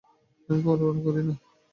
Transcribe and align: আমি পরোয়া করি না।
আমি 0.49 0.59
পরোয়া 0.65 0.93
করি 1.05 1.21
না। 1.27 1.33